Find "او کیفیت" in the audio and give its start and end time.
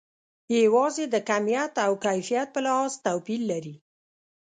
1.85-2.47